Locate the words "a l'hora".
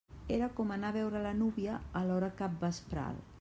2.01-2.31